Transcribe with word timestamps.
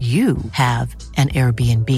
you 0.00 0.36
have 0.52 0.94
an 1.16 1.28
Airbnb. 1.30 1.90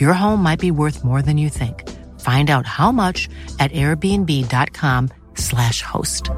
Your 0.00 0.14
home 0.14 0.42
might 0.42 0.60
be 0.60 0.70
worth 0.70 1.04
more 1.04 1.20
than 1.20 1.36
you 1.36 1.50
think. 1.50 1.84
Find 2.20 2.48
out 2.48 2.66
how 2.66 2.90
much 2.92 3.28
at 3.58 3.70
airbnb.com 3.72 5.10
slash 5.34 5.82
host. 5.82 6.30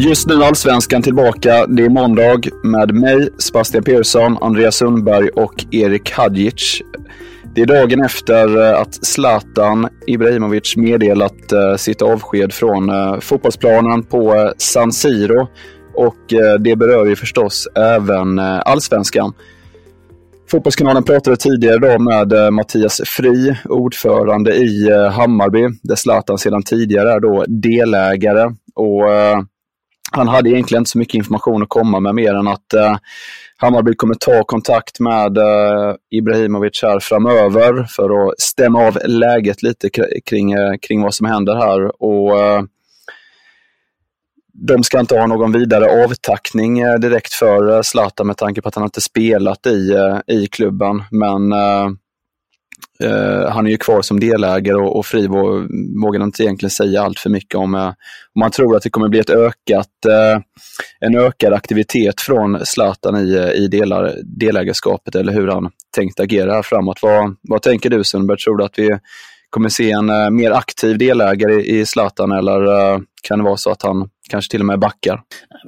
Just 0.00 0.26
nu 0.26 0.44
Allsvenskan 0.44 1.02
tillbaka. 1.02 1.66
Det 1.66 1.84
är 1.84 1.88
måndag 1.88 2.40
med 2.64 2.94
mig, 2.94 3.28
Sebastian 3.38 3.84
Persson, 3.84 4.38
Andreas 4.40 4.76
Sundberg 4.76 5.28
och 5.28 5.64
Erik 5.70 6.10
Hadjic. 6.10 6.82
Det 7.54 7.62
är 7.62 7.66
dagen 7.66 8.04
efter 8.04 8.62
eh, 8.62 8.80
att 8.80 8.94
Zlatan 9.06 9.88
Ibrahimovic 10.06 10.76
meddelat 10.76 11.52
eh, 11.52 11.76
sitt 11.76 12.02
avsked 12.02 12.52
från 12.52 12.90
eh, 12.90 13.20
fotbollsplanen 13.20 14.02
på 14.02 14.52
San 14.58 14.92
Siro. 14.92 15.48
Och 15.94 16.16
det 16.60 16.76
berör 16.76 17.06
ju 17.06 17.16
förstås 17.16 17.68
även 17.74 18.38
allsvenskan. 18.38 19.32
Fotbollskanalen 20.50 21.02
pratade 21.02 21.36
tidigare 21.36 21.74
idag 21.74 22.00
med 22.00 22.52
Mattias 22.52 23.00
Fri, 23.04 23.56
ordförande 23.64 24.54
i 24.54 24.90
Hammarby, 25.12 25.68
där 25.82 25.94
Zlatan 25.94 26.38
sedan 26.38 26.62
tidigare 26.62 27.12
är 27.12 27.20
då 27.20 27.44
delägare. 27.48 28.54
Och 28.74 29.02
han 30.10 30.28
hade 30.28 30.50
egentligen 30.50 30.80
inte 30.80 30.90
så 30.90 30.98
mycket 30.98 31.14
information 31.14 31.62
att 31.62 31.68
komma 31.68 32.00
med 32.00 32.14
mer 32.14 32.34
än 32.34 32.48
att 32.48 32.74
eh, 32.74 32.96
Hammarby 33.56 33.94
kommer 33.94 34.14
ta 34.14 34.44
kontakt 34.44 35.00
med 35.00 35.38
eh, 35.38 35.94
Ibrahimovic 36.10 36.82
här 36.82 37.00
framöver 37.00 37.84
för 37.84 38.28
att 38.28 38.40
stämma 38.40 38.86
av 38.86 38.98
läget 39.04 39.62
lite 39.62 39.90
kring, 40.26 40.52
eh, 40.52 40.72
kring 40.82 41.02
vad 41.02 41.14
som 41.14 41.26
händer 41.26 41.54
här. 41.54 42.02
Och 42.02 42.38
eh, 42.38 42.62
De 44.52 44.82
ska 44.82 45.00
inte 45.00 45.18
ha 45.18 45.26
någon 45.26 45.52
vidare 45.52 46.04
avtackning 46.04 46.78
eh, 46.78 46.94
direkt 46.94 47.32
för 47.32 47.82
Zlatan 47.82 48.26
med 48.26 48.36
tanke 48.36 48.62
på 48.62 48.68
att 48.68 48.74
han 48.74 48.84
inte 48.84 49.00
spelat 49.00 49.66
i, 49.66 49.94
i 50.26 50.46
klubben. 50.46 51.02
Men 51.10 51.52
Eh, 53.02 53.50
han 53.50 53.66
är 53.66 53.70
ju 53.70 53.76
kvar 53.76 54.02
som 54.02 54.20
delägare 54.20 54.76
och, 54.76 54.96
och 54.96 55.06
Fribo 55.06 55.66
vågar 56.02 56.22
inte 56.22 56.42
egentligen 56.42 56.70
säga 56.70 57.02
allt 57.02 57.18
för 57.18 57.30
mycket 57.30 57.54
om. 57.54 57.74
Eh, 57.74 57.86
om 58.34 58.40
man 58.40 58.50
tror 58.50 58.76
att 58.76 58.82
det 58.82 58.90
kommer 58.90 59.08
bli 59.08 59.18
ett 59.18 59.30
ökat, 59.30 60.04
eh, 60.08 60.42
en 61.00 61.16
ökad 61.16 61.52
aktivitet 61.52 62.20
från 62.20 62.66
Zlatan 62.66 63.16
i, 63.16 63.52
i 63.54 63.68
delar, 63.68 64.14
delägarskapet 64.24 65.14
eller 65.14 65.32
hur 65.32 65.48
han 65.48 65.70
tänkt 65.96 66.20
agera 66.20 66.52
här 66.52 66.62
framåt. 66.62 66.98
Vad, 67.02 67.36
vad 67.42 67.62
tänker 67.62 67.90
du 67.90 68.04
Sundberg? 68.04 68.38
Tror 68.38 68.56
du 68.56 68.64
att 68.64 68.78
vi 68.78 68.98
kommer 69.50 69.68
se 69.68 69.90
en 69.90 70.36
mer 70.36 70.50
aktiv 70.50 70.98
delägare 70.98 71.62
i 71.62 71.86
Zlatan 71.86 72.32
eller 72.32 72.60
kan 73.22 73.38
det 73.38 73.44
vara 73.44 73.56
så 73.56 73.70
att 73.70 73.82
han 73.82 74.08
kanske 74.30 74.50
till 74.50 74.60
och 74.60 74.66
med 74.66 74.78
backar? 74.78 75.22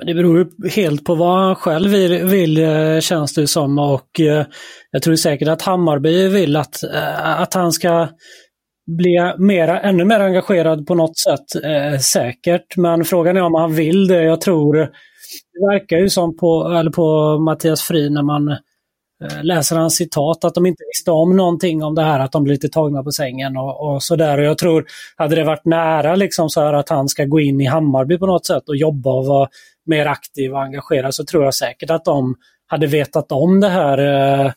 Det 0.07 0.15
beror 0.15 0.69
helt 0.71 1.05
på 1.05 1.15
vad 1.15 1.45
han 1.45 1.55
själv 1.55 1.91
vill, 1.91 2.25
vill 2.25 2.59
eh, 2.59 3.01
känns 3.01 3.35
det 3.35 3.47
som 3.47 3.79
och 3.79 4.21
eh, 4.21 4.47
jag 4.91 5.03
tror 5.03 5.17
säkert 5.17 5.49
att 5.49 5.63
Hammarby 5.63 6.29
vill 6.29 6.57
att, 6.57 6.83
eh, 6.83 7.41
att 7.41 7.55
han 7.55 7.73
ska 7.73 8.09
bli 8.87 9.35
mera, 9.39 9.81
ännu 9.81 10.05
mer 10.05 10.21
engagerad 10.21 10.87
på 10.87 10.95
något 10.95 11.19
sätt, 11.19 11.65
eh, 11.65 11.99
säkert. 11.99 12.77
Men 12.77 13.05
frågan 13.05 13.37
är 13.37 13.43
om 13.43 13.55
han 13.55 13.75
vill 13.75 14.07
det. 14.07 14.23
Jag 14.23 14.41
tror, 14.41 14.75
det 15.53 15.67
verkar 15.73 15.97
ju 15.97 16.09
som 16.09 16.37
på, 16.37 16.75
eller 16.79 16.91
på 16.91 17.39
Mattias 17.39 17.83
Fri 17.83 18.11
när 18.11 18.23
man 18.23 18.57
Eh, 19.23 19.45
läser 19.45 19.77
han 19.77 19.91
citat, 19.91 20.45
att 20.45 20.55
de 20.55 20.67
inte 20.67 20.83
visste 20.95 21.11
om 21.11 21.37
någonting 21.37 21.83
om 21.83 21.95
det 21.95 22.03
här, 22.03 22.21
att 22.21 22.33
de 22.33 22.45
blir 22.45 22.55
lite 22.55 22.69
tagna 22.69 23.03
på 23.03 23.11
sängen 23.11 23.57
och, 23.57 23.95
och 23.95 24.03
sådär. 24.03 24.39
Och 24.39 24.45
jag 24.45 24.59
tror, 24.59 24.85
hade 25.17 25.37
det 25.37 25.45
varit 25.45 25.65
nära 25.65 26.17
liksom 26.17 26.51
så 26.51 26.61
här 26.61 26.73
att 26.73 26.89
han 26.89 27.09
ska 27.09 27.25
gå 27.25 27.41
in 27.41 27.61
i 27.61 27.67
Hammarby 27.67 28.19
på 28.19 28.27
något 28.27 28.47
sätt 28.47 28.69
och 28.69 28.77
jobba 28.77 29.11
och 29.13 29.27
vara 29.27 29.49
mer 29.87 30.07
aktiv 30.07 30.53
och 30.53 30.63
engagerad 30.63 31.15
så 31.15 31.25
tror 31.25 31.45
jag 31.45 31.55
säkert 31.55 31.91
att 31.91 32.05
de 32.05 32.35
hade 32.67 32.87
vetat 32.87 33.33
om 33.33 33.61
det 33.61 33.69
här 33.69 33.99
eh, 33.99 34.53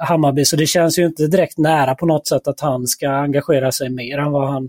Hammarby. 0.00 0.44
Så 0.44 0.56
det 0.56 0.66
känns 0.66 0.98
ju 0.98 1.06
inte 1.06 1.26
direkt 1.26 1.58
nära 1.58 1.94
på 1.94 2.06
något 2.06 2.26
sätt 2.26 2.48
att 2.48 2.60
han 2.60 2.86
ska 2.86 3.08
engagera 3.08 3.72
sig 3.72 3.90
mer 3.90 4.18
än 4.18 4.32
vad 4.32 4.48
han, 4.52 4.68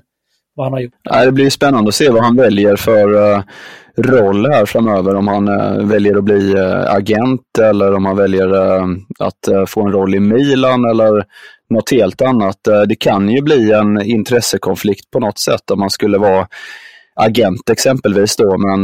vad 0.56 0.66
han 0.66 0.74
har 0.74 0.80
gjort. 0.80 0.94
Nej, 1.10 1.26
det 1.26 1.32
blir 1.32 1.50
spännande 1.50 1.88
att 1.88 1.96
se 1.96 2.10
vad 2.10 2.24
han 2.24 2.36
väljer 2.36 2.76
för 2.76 3.14
uh, 3.14 3.44
roll 3.98 4.52
här 4.52 4.66
framöver. 4.66 5.16
Om 5.16 5.28
han 5.28 5.48
eh, 5.48 5.86
väljer 5.86 6.18
att 6.18 6.24
bli 6.24 6.54
eh, 6.54 6.94
agent 6.94 7.58
eller 7.62 7.94
om 7.94 8.06
han 8.06 8.18
väljer 8.18 8.54
eh, 8.54 8.88
att 9.20 9.70
få 9.70 9.86
en 9.86 9.92
roll 9.92 10.16
i 10.16 10.20
Milan 10.20 10.86
eller 10.86 11.26
något 11.70 11.92
helt 11.92 12.22
annat. 12.22 12.58
det 12.88 12.96
kan 12.96 13.30
ju 13.30 13.42
bli 13.42 13.72
en 13.72 14.02
intressekonflikt 14.02 15.12
på 15.12 15.20
något 15.20 15.40
sätt 15.40 15.72
om 15.72 15.80
man 15.80 15.90
skulle 15.90 16.18
vara 16.18 16.48
agent 17.16 17.70
exempelvis 17.70 18.36
då. 18.36 18.58
Men, 18.58 18.82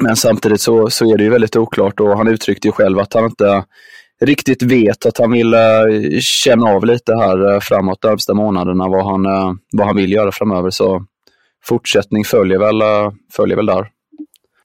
men 0.00 0.16
samtidigt 0.16 0.60
så, 0.60 0.90
så 0.90 1.12
är 1.12 1.18
det 1.18 1.24
ju 1.24 1.30
väldigt 1.30 1.56
oklart 1.56 2.00
och 2.00 2.16
han 2.16 2.28
uttryckte 2.28 2.68
ju 2.68 2.72
själv 2.72 2.98
att 2.98 3.14
han 3.14 3.24
inte 3.24 3.64
riktigt 4.20 4.62
vet 4.62 5.06
att 5.06 5.18
han 5.18 5.32
vill 5.32 5.54
känna 6.20 6.66
av 6.66 6.84
lite 6.84 7.14
här 7.16 7.60
framåt 7.60 7.98
de 8.00 8.08
närmsta 8.08 8.34
månaderna 8.34 8.88
vad 8.88 9.04
han, 9.04 9.22
vad 9.72 9.86
han 9.86 9.96
vill 9.96 10.12
göra 10.12 10.32
framöver. 10.32 10.70
Så 10.70 11.06
fortsättning 11.68 12.24
följer 12.24 12.58
väl, 12.58 12.80
eh, 12.80 13.12
följer 13.36 13.56
väl 13.56 13.66
där. 13.66 13.86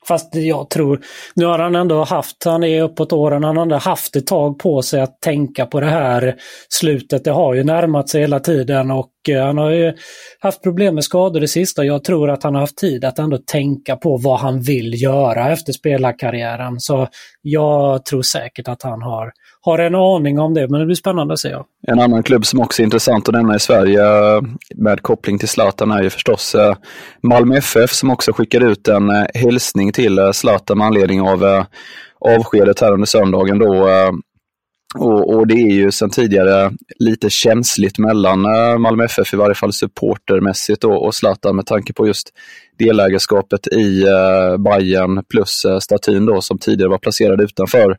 Fast 0.10 0.36
jag 0.36 0.70
tror, 0.70 1.00
nu 1.36 1.46
har 1.46 1.60
han 1.60 1.76
ändå 1.76 2.04
haft, 2.04 2.44
han 2.46 2.64
är 2.64 2.82
uppåt 2.84 3.14
åren, 3.14 3.44
han 3.44 3.58
har 3.58 3.64
ändå 3.64 3.76
haft 3.76 4.16
ett 4.16 4.28
tag 4.28 4.60
på 4.60 4.82
sig 4.82 5.02
att 5.02 5.22
tänka 5.22 5.66
på 5.66 5.80
det 5.80 5.86
här 5.86 6.36
slutet. 6.70 7.24
Det 7.24 7.32
har 7.32 7.54
ju 7.54 7.64
närmat 7.64 8.09
sig 8.09 8.22
hela 8.22 8.40
tiden 8.40 8.92
och 8.92 9.12
eh, 9.30 9.46
han 9.46 9.58
har 9.58 9.72
ju 9.72 9.94
haft 10.40 10.64
problem 10.64 10.96
med 10.96 11.04
skador 11.04 11.40
det 11.40 11.48
sista. 11.48 11.84
Jag 11.84 12.04
tror 12.04 12.30
att 12.30 12.44
han 12.44 12.54
har 12.54 12.62
haft 12.62 12.78
tid 12.78 13.06
att 13.06 13.20
ändå 13.20 13.38
tänka 13.38 13.96
på 13.96 14.18
vad 14.18 14.40
han 14.40 14.62
vill 14.62 15.02
göra 15.02 15.52
efter 15.52 15.74
spelarkarriären. 15.74 16.80
Så 16.80 17.08
jag 17.42 18.06
tror 18.06 18.22
säkert 18.22 18.68
att 18.68 18.84
han 18.84 19.02
har 19.02 19.32
har 19.62 19.80
en 19.80 19.96
aning 19.96 20.40
om 20.40 20.53
det, 20.53 20.68
men 20.70 20.80
det 20.80 20.86
blir 20.86 20.96
spännande 20.96 21.34
att 21.34 21.40
se. 21.40 21.56
En 21.88 22.00
annan 22.00 22.24
klubb 22.24 22.46
som 22.46 22.59
också 22.59 22.81
är 22.81 22.84
intressant 22.84 23.30
att 23.30 23.36
nämna 23.36 23.56
i 23.56 23.59
Sverige 23.59 24.03
eh, 24.03 24.42
med 24.76 25.02
koppling 25.02 25.40
till 25.40 25.47
Zlatan 25.47 25.91
är 25.91 26.03
ju 26.03 26.09
förstås 26.09 26.56
eh, 26.56 26.76
Malmö 27.23 27.58
FF 27.58 27.91
som 27.91 28.11
också 28.11 28.34
skickade 28.34 28.66
ut 28.66 28.88
en 28.88 29.09
eh, 29.09 29.26
hälsning 29.34 29.91
till 29.91 30.20
Zlatan 30.34 30.78
med 30.78 30.88
anledning 30.88 31.22
av 31.22 31.66
avskedet 32.20 32.79
här 32.79 32.94
under 32.94 33.06
söndagen. 33.06 33.59
Då, 33.59 33.90
och, 34.97 35.34
och, 35.35 35.47
det 35.47 35.53
är 35.53 35.72
ju 35.72 35.91
sedan 35.91 36.09
tidigare 36.09 36.72
lite 37.00 37.29
känsligt 37.29 37.97
mellan 37.97 38.41
Malmö 38.82 39.06
FF, 39.06 39.34
i 39.34 39.38
varje 39.38 39.56
fall 39.56 39.73
supportermässigt, 39.73 40.84
och, 40.84 41.06
och 41.06 41.16
Zlatan 41.16 41.56
med 41.56 41.66
tanke 41.66 41.94
på 41.94 42.08
just 42.08 42.29
delägarskapet 42.79 43.67
i 43.67 44.03
Bayern 44.59 45.23
plus 45.29 45.66
statyn 45.79 46.26
då 46.26 46.41
som 46.41 46.58
tidigare 46.58 46.90
var 46.90 46.97
placerad 46.97 47.41
utanför 47.41 47.97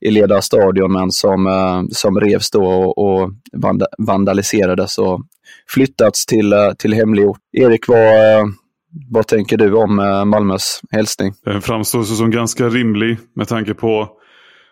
i 0.00 0.10
Leda 0.10 0.42
stadion 0.42 0.92
men 0.92 1.10
som, 1.10 1.46
eh, 1.46 1.82
som 1.90 2.20
revs 2.20 2.50
då 2.50 2.64
och, 2.64 2.98
och 2.98 3.30
vandaliserades 3.98 4.98
och 4.98 5.20
flyttats 5.74 6.26
till, 6.26 6.52
eh, 6.52 6.72
till 6.78 6.94
hemlig 6.94 7.26
ort. 7.26 7.38
Erik, 7.52 7.88
vad, 7.88 8.38
eh, 8.38 8.44
vad 9.10 9.26
tänker 9.26 9.56
du 9.56 9.74
om 9.74 9.96
Malmös 10.26 10.80
hälsning? 10.90 11.32
Den 11.44 11.62
framstår 11.62 12.02
som 12.02 12.30
ganska 12.30 12.68
rimlig 12.68 13.18
med 13.34 13.48
tanke 13.48 13.74
på 13.74 14.08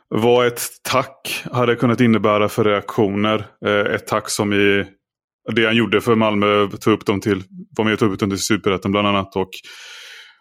vad 0.08 0.46
ett 0.46 0.62
tack 0.90 1.44
hade 1.52 1.76
kunnat 1.76 2.00
innebära 2.00 2.48
för 2.48 2.64
reaktioner. 2.64 3.46
Ett 3.94 4.06
tack 4.06 4.30
som 4.30 4.52
i 4.52 4.84
det 5.54 5.66
han 5.66 5.76
gjorde 5.76 6.00
för 6.00 6.14
Malmö, 6.14 6.68
tog 6.80 6.94
upp 6.94 7.06
dem 7.06 7.20
till, 7.20 7.42
var 7.76 7.84
med 7.84 7.92
och 7.92 7.98
tog 7.98 8.12
upp 8.12 8.18
dem 8.18 8.30
till 8.30 8.38
Superettan 8.38 8.92
bland 8.92 9.08
annat. 9.08 9.36
Och, 9.36 9.50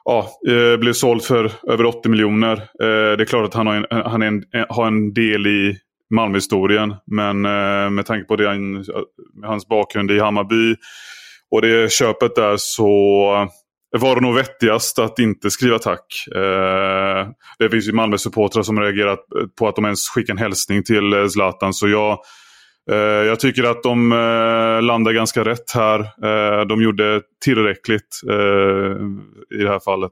ja, 0.06 0.30
eh, 0.48 0.78
blev 0.78 0.94
såld 0.94 1.24
för 1.24 1.52
över 1.68 1.86
80 1.86 2.10
miljoner. 2.10 2.54
Eh, 2.54 3.18
det 3.18 3.24
är 3.24 3.26
klart 3.26 3.46
att 3.46 3.54
han 3.54 3.68
har 3.68 3.76
en, 3.76 3.86
han 3.90 4.22
en, 4.22 4.44
har 4.70 4.88
en 4.88 5.14
del 5.14 5.48
i 5.48 5.78
Malmöhistorien. 6.10 6.96
Men 7.06 7.46
eh, 7.46 7.90
med 7.90 8.06
tanke 8.06 8.28
på 8.28 8.36
det 8.36 8.48
han, 8.48 8.74
med 9.34 9.50
hans 9.50 9.68
bakgrund 9.68 10.12
i 10.12 10.20
Hammarby 10.20 10.76
och 11.52 11.62
det 11.62 11.92
köpet 11.92 12.36
där 12.36 12.56
så 12.58 12.88
var 13.98 14.16
det 14.16 14.22
nog 14.22 14.36
vettigast 14.36 15.00
att 15.00 15.20
inte 15.20 15.52
skriva 15.52 15.80
tack. 15.80 16.28
Eh, 16.36 17.28
det 17.60 17.70
finns 17.70 17.88
ju 17.88 17.92
Malmö-supportrar 17.92 18.64
som 18.64 18.80
reagerat 18.80 19.20
på 19.60 19.68
att 19.68 19.76
de 19.76 19.86
ens 19.86 20.10
skickar 20.10 20.34
en 20.34 20.38
hälsning 20.38 20.84
till 20.84 21.30
Zlatan. 21.30 21.74
Så 21.74 21.88
jag, 21.88 22.20
Eh, 22.92 22.98
jag 22.98 23.40
tycker 23.40 23.64
att 23.64 23.84
de 23.84 24.12
eh, 24.12 24.82
landar 24.82 25.12
ganska 25.12 25.46
rätt 25.46 25.72
här. 25.76 26.00
Eh, 26.00 26.66
de 26.66 26.82
gjorde 26.82 27.22
tillräckligt 27.46 28.22
i 29.60 29.64
det 29.64 29.70
här 29.70 29.80
fallet. 29.80 30.12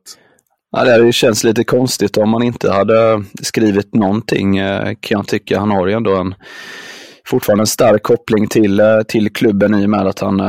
Ja, 0.72 0.98
det 0.98 1.12
känns 1.12 1.44
lite 1.44 1.64
konstigt 1.64 2.18
om 2.18 2.30
man 2.30 2.44
inte 2.44 2.72
hade 2.72 3.24
skrivit 3.42 3.96
någonting 3.96 4.58
kan 5.00 5.18
jag 5.18 5.28
tycka. 5.28 5.60
Han 5.60 5.72
har 5.72 5.88
ju 5.88 5.94
ändå 5.94 6.16
en, 6.16 6.36
fortfarande 7.26 7.62
en 7.62 7.68
stark 7.68 8.04
koppling 8.04 8.48
till, 8.48 8.82
till 9.08 9.34
klubben 9.34 9.76
i 9.76 9.86
och 9.86 9.90
med 9.90 10.08
att 10.08 10.20
han 10.20 10.40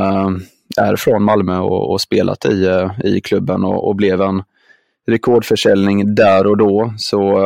är 0.77 0.97
från 0.97 1.23
Malmö 1.23 1.59
och, 1.59 1.91
och 1.93 2.01
spelat 2.01 2.45
i, 2.45 2.89
i 3.05 3.21
klubben 3.21 3.65
och, 3.65 3.89
och, 3.89 3.97
blev 3.97 4.21
en 4.21 4.43
rekordförsäljning 5.09 6.15
där 6.15 6.47
och 6.47 6.57
då. 6.57 6.95
Så 6.97 7.39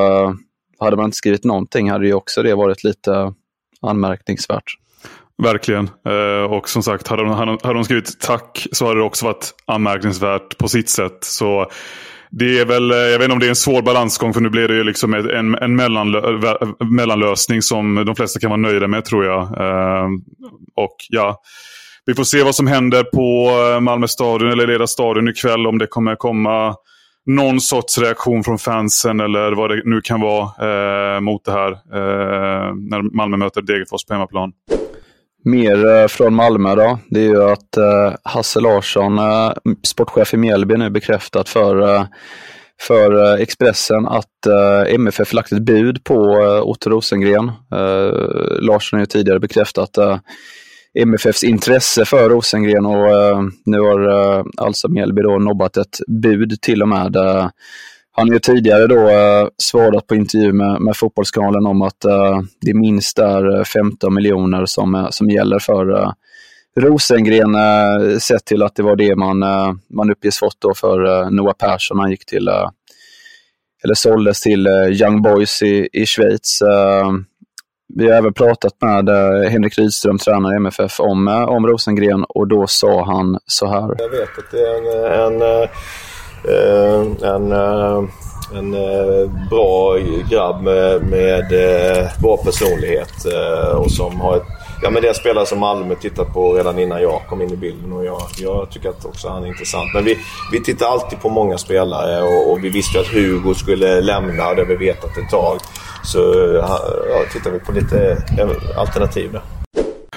hade 0.78 0.96
man 0.96 1.05
inte 1.05 1.17
skrivit 1.17 1.44
någonting 1.44 1.90
hade 1.90 2.06
ju 2.06 2.14
också 2.14 2.43
det 2.43 2.55
varit 2.55 2.84
lite 2.84 3.32
anmärkningsvärt. 3.82 4.75
Verkligen. 5.43 5.90
Eh, 6.08 6.52
och 6.52 6.69
som 6.69 6.82
sagt, 6.82 7.08
hade 7.08 7.23
de, 7.23 7.58
hade 7.62 7.75
de 7.75 7.84
skrivit 7.84 8.20
tack 8.20 8.67
så 8.73 8.87
hade 8.87 9.00
det 9.00 9.05
också 9.05 9.25
varit 9.25 9.55
anmärkningsvärt 9.67 10.58
på 10.58 10.69
sitt 10.69 10.90
sätt. 10.90 11.19
Så 11.20 11.70
det 12.31 12.58
är 12.58 12.64
väl, 12.64 12.90
eh, 12.90 12.96
jag 12.96 13.19
vet 13.19 13.25
inte 13.25 13.32
om 13.32 13.38
det 13.38 13.46
är 13.46 13.50
en 13.50 13.56
svår 13.56 13.82
balansgång 13.82 14.34
för 14.34 14.40
nu 14.40 14.50
blir 14.50 14.69
det 14.69 14.75
ju 14.75 14.84
liksom 14.84 15.14
en, 15.14 15.55
en 15.55 15.76
mellanlö, 15.76 16.20
mellanlösning 16.90 17.62
som 17.62 18.05
de 18.06 18.17
flesta 18.17 18.40
kan 18.40 18.50
vara 18.50 18.61
nöjda 18.61 18.88
med 18.88 19.05
tror 19.05 19.25
jag. 19.25 19.40
Eh, 19.40 20.08
och 20.76 20.96
ja, 21.08 21.40
vi 22.06 22.14
får 22.14 22.25
se 22.25 22.43
vad 22.43 22.55
som 22.55 22.67
händer 22.67 23.05
på 23.05 23.50
Malmö 23.81 24.08
stadion 24.08 24.50
eller 24.50 24.67
Leda 24.67 24.87
stadion 24.87 25.28
ikväll. 25.28 25.67
Om 25.67 25.78
det 25.78 25.87
kommer 25.87 26.17
komma 26.17 26.75
någon 27.26 27.61
sorts 27.61 27.99
reaktion 27.99 28.44
från 28.44 28.58
fansen 28.58 29.20
eller 29.20 29.52
vad 29.52 29.70
det 29.70 29.82
nu 29.84 30.00
kan 30.00 30.20
vara 30.20 30.43
eh, 30.43 31.20
mot 31.20 31.44
det 31.44 31.52
här. 31.52 31.70
Eh, 31.73 32.75
när 32.75 33.17
Malmö 33.17 33.37
möter 33.37 33.62
Degerfors 33.62 34.05
på 34.05 34.14
hemmaplan. 34.14 34.52
Mer 35.44 35.87
eh, 35.87 36.06
från 36.06 36.34
Malmö 36.34 36.75
då. 36.75 36.99
Det 37.11 37.20
är 37.20 37.25
ju 37.25 37.43
att 37.43 37.76
eh, 37.76 38.14
Hasse 38.23 38.61
Larsson, 38.61 39.19
eh, 39.19 39.52
sportchef 39.82 40.34
i 40.34 40.37
Mjällby, 40.37 40.76
nu 40.76 40.90
bekräftat 40.90 41.49
för 41.49 41.94
eh, 41.94 42.05
för 42.81 43.34
eh, 43.34 43.43
Expressen 43.43 44.06
att 44.06 44.26
MFF 44.88 45.32
lagt 45.32 45.52
ett 45.52 45.62
bud 45.62 46.05
på 46.05 46.14
Otto 46.64 46.90
Rosengren. 46.90 47.52
Larsson 48.61 48.96
har 48.96 49.02
ju 49.02 49.06
tidigare 49.06 49.40
bekräftat 49.40 49.99
MFFs 50.97 51.45
intresse 51.45 52.05
för 52.05 52.31
Rosengren 52.31 52.87
och 52.87 53.07
uh, 53.07 53.43
nu 53.65 53.81
har 53.81 54.09
uh, 54.09 54.45
alltså 54.57 54.89
Mjällby 54.89 55.23
då 55.23 55.39
nobbat 55.39 55.77
ett 55.77 55.99
bud 56.07 56.61
till 56.61 56.83
och 56.83 56.89
med. 56.89 57.17
Uh, 57.17 57.49
han 58.19 58.29
har 58.29 58.35
ju 58.35 58.39
tidigare 58.39 58.87
då 58.87 59.11
uh, 59.11 59.49
svarat 59.59 60.07
på 60.07 60.15
intervju 60.15 60.53
med, 60.53 60.81
med 60.81 60.97
Fotbollskanalen 60.97 61.67
om 61.67 61.83
att 61.83 62.05
uh, 62.07 62.41
det 62.61 62.75
minst 62.75 63.19
är 63.19 63.65
15 63.65 64.15
miljoner 64.15 64.67
som, 64.67 65.09
som 65.11 65.31
gäller 65.31 65.59
för 65.59 65.91
uh, 65.91 66.13
Rosengren 66.79 67.57
sett 68.21 68.45
till 68.45 68.63
att 68.63 68.75
det 68.75 68.83
var 68.83 68.97
det 68.97 69.17
man, 69.17 69.39
man 69.91 70.11
uppges 70.11 70.39
fått 70.39 70.57
då 70.59 70.75
för 70.75 71.31
Noah 71.31 71.55
Persson. 71.55 71.99
Han 71.99 72.11
gick 72.11 72.27
till, 72.27 72.49
eller 73.85 73.95
såldes 73.95 74.41
till 74.41 74.67
Young 74.67 75.23
Boys 75.23 75.63
i, 75.63 75.89
i 75.93 76.07
Schweiz. 76.07 76.63
Vi 77.94 78.09
har 78.11 78.17
även 78.17 78.33
pratat 78.33 78.73
med 78.81 79.09
eh, 79.09 79.50
Henrik 79.50 79.79
Rydström, 79.79 80.19
tränare 80.19 80.55
i 80.55 80.56
MFF, 80.56 81.00
om, 81.00 81.29
eh, 81.29 81.49
om 81.49 81.67
Rosengren 81.67 82.25
och 82.29 82.49
då 82.49 82.67
sa 82.67 83.05
han 83.05 83.38
så 83.47 83.67
här. 83.67 83.94
Jag 83.99 84.09
vet 84.09 84.38
att 84.38 84.50
det 84.50 84.61
är 84.61 85.27
en, 85.27 85.43
eh, 85.43 85.69
en, 87.25 87.53
en, 87.53 87.53
en, 88.55 88.75
en 88.75 89.49
bra 89.50 89.97
grabb 90.31 90.62
med, 90.62 91.03
med 91.03 91.44
bra 92.23 92.37
personlighet 92.37 93.25
och 93.77 93.91
som 93.91 94.21
har 94.21 94.37
ett 94.37 94.56
Ja 94.82 94.90
men 94.90 95.02
det 95.02 95.08
är 95.08 95.08
en 95.08 95.14
spelare 95.14 95.46
som 95.46 95.58
Malmö 95.58 95.94
tittat 95.94 96.32
på 96.32 96.52
redan 96.52 96.78
innan 96.78 97.02
jag 97.02 97.23
kom 97.28 97.43
in 97.43 97.52
i 97.52 97.56
bilden 97.56 97.93
och 97.93 98.05
jag, 98.05 98.23
jag 98.38 98.70
tycker 98.70 98.88
att 98.88 99.05
också 99.05 99.28
han 99.28 99.44
är 99.44 99.49
intressant. 99.49 99.90
Men 99.94 100.05
vi, 100.05 100.19
vi 100.52 100.62
tittar 100.62 100.87
alltid 100.87 101.20
på 101.20 101.28
många 101.28 101.58
spelare 101.58 102.23
och, 102.23 102.52
och 102.52 102.64
vi 102.64 102.69
visste 102.69 103.00
att 103.00 103.06
Hugo 103.06 103.55
skulle 103.55 104.00
lämna, 104.00 104.55
det 104.55 104.61
har 104.62 104.67
vi 104.67 104.76
vetat 104.76 105.19
ett 105.19 105.31
tag. 105.31 105.58
Så 106.05 106.19
eh, 106.19 106.55
ja, 107.11 107.25
tittar 107.32 107.50
vi 107.50 107.58
på 107.58 107.73
lite 107.73 108.17
alternativ 108.76 109.32
där. 109.32 109.43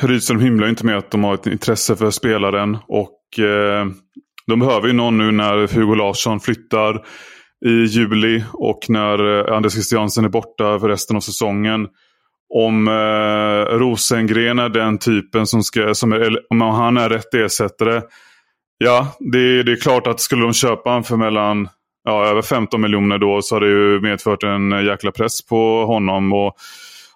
Rydström 0.07 0.39
himlar 0.39 0.69
inte 0.69 0.85
med 0.85 0.97
att 0.97 1.11
de 1.11 1.23
har 1.23 1.33
ett 1.33 1.47
intresse 1.47 1.95
för 1.95 2.11
spelaren 2.11 2.77
och 2.87 3.39
eh, 3.39 3.85
de 4.47 4.59
behöver 4.59 4.87
ju 4.87 4.93
någon 4.93 5.17
nu 5.17 5.31
när 5.31 5.75
Hugo 5.75 5.95
Larsson 5.95 6.39
flyttar 6.39 7.05
i 7.65 7.69
juli 7.69 8.43
och 8.53 8.79
när 8.87 9.49
eh, 9.49 9.55
Anders 9.55 9.73
Christiansen 9.73 10.25
är 10.25 10.29
borta 10.29 10.79
för 10.79 10.89
resten 10.89 11.15
av 11.15 11.21
säsongen. 11.21 11.87
Om 12.49 12.87
eh, 12.87 13.77
Rosengren 13.77 14.59
är 14.59 14.69
den 14.69 14.97
typen 14.97 15.47
som 15.47 15.63
ska, 15.63 15.95
som 15.95 16.13
är, 16.13 16.39
om 16.49 16.61
han 16.61 16.97
är 16.97 17.09
rätt 17.09 17.33
ersättare. 17.33 18.01
Ja, 18.77 19.15
det, 19.19 19.63
det 19.63 19.71
är 19.71 19.81
klart 19.81 20.07
att 20.07 20.19
skulle 20.19 20.41
de 20.41 20.53
köpa 20.53 20.89
honom 20.89 21.03
för 21.03 21.17
mellan 21.17 21.69
ja, 22.05 22.25
över 22.25 22.41
15 22.41 22.81
miljoner 22.81 23.17
då 23.17 23.41
så 23.41 23.55
har 23.55 23.59
det 23.59 23.67
ju 23.67 24.01
medfört 24.01 24.43
en 24.43 24.85
jäkla 24.85 25.11
press 25.11 25.45
på 25.45 25.85
honom. 25.85 26.33
Och 26.33 26.55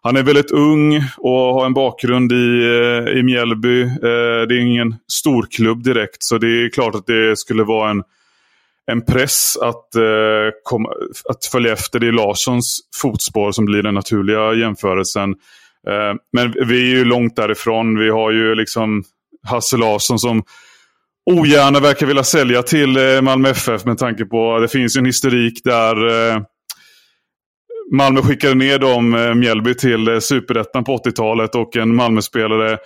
han 0.01 0.18
är 0.18 0.24
väldigt 0.24 0.51
ung 0.51 0.95
och 1.18 1.53
har 1.53 1.65
en 1.65 1.74
bakgrund 1.74 2.31
i, 2.31 2.63
eh, 2.63 3.19
i 3.19 3.24
Mjällby. 3.24 3.81
Eh, 3.81 4.47
det 4.47 4.56
är 4.56 4.59
ingen 4.59 4.95
storklubb 5.12 5.83
direkt 5.83 6.24
så 6.24 6.38
det 6.38 6.47
är 6.47 6.69
klart 6.69 6.95
att 6.95 7.07
det 7.07 7.39
skulle 7.39 7.63
vara 7.63 7.89
en, 7.89 8.03
en 8.91 9.06
press 9.06 9.57
att, 9.62 9.95
eh, 9.95 10.51
komma, 10.63 10.89
att 11.30 11.45
följa 11.45 11.74
efter. 11.74 12.00
Det 12.00 12.07
är 12.07 12.12
Larssons 12.12 12.80
fotspår 13.01 13.51
som 13.51 13.65
blir 13.65 13.83
den 13.83 13.94
naturliga 13.94 14.53
jämförelsen. 14.53 15.30
Eh, 15.88 16.15
men 16.33 16.53
vi 16.68 16.91
är 16.91 16.95
ju 16.95 17.06
långt 17.06 17.35
därifrån. 17.35 18.00
Vi 18.00 18.09
har 18.09 18.31
ju 18.31 18.56
liksom 18.56 19.03
Hasse 19.47 19.77
Larsson 19.77 20.19
som 20.19 20.44
ogärna 21.25 21.79
verkar 21.79 22.05
vilja 22.05 22.24
sälja 22.24 22.63
till 22.63 22.98
eh, 22.98 23.22
Malmö 23.22 23.50
FF 23.50 23.86
med 23.86 23.98
tanke 23.98 24.25
på 24.25 24.55
att 24.55 24.62
det 24.62 24.67
finns 24.67 24.98
en 24.98 25.05
historik 25.05 25.62
där 25.63 26.29
eh, 26.31 26.41
Malmö 27.91 28.22
skickade 28.22 28.55
ner 28.55 28.79
dem, 28.79 29.13
eh, 29.13 29.34
Mjällby, 29.34 29.75
till 29.75 30.07
eh, 30.07 30.19
Superettan 30.19 30.84
på 30.84 30.98
80-talet 30.98 31.55
och 31.55 31.77
en 31.77 31.96
Malmöspelare 31.96 32.77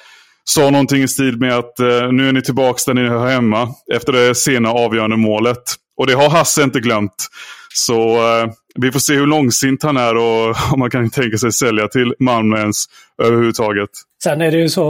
sa 0.49 0.69
någonting 0.69 1.03
i 1.03 1.07
stil 1.07 1.37
med 1.37 1.53
att 1.53 1.79
eh, 1.79 2.11
nu 2.11 2.29
är 2.29 2.33
ni 2.33 2.41
tillbaka 2.41 2.79
där 2.85 2.93
ni 2.93 3.09
hör 3.09 3.27
hemma 3.27 3.69
efter 3.93 4.13
det 4.13 4.35
sena 4.35 4.69
avgörande 4.69 5.17
målet. 5.17 5.63
Och 5.97 6.07
det 6.07 6.13
har 6.13 6.29
Hasse 6.29 6.63
inte 6.63 6.79
glömt. 6.79 7.27
Så 7.73 8.15
eh, 8.17 8.49
vi 8.77 8.91
får 8.91 8.99
se 8.99 9.13
hur 9.13 9.27
långsint 9.27 9.83
han 9.83 9.97
är 9.97 10.15
och 10.15 10.55
om 10.73 10.79
man 10.79 10.89
kan 10.89 11.09
tänka 11.09 11.37
sig 11.37 11.51
sälja 11.51 11.87
till 11.87 12.13
Malmö 12.19 12.57
ens 12.57 12.85
överhuvudtaget. 13.23 13.89
Sen 14.23 14.41
är 14.41 14.51
det 14.51 14.57
ju 14.57 14.69
så, 14.69 14.83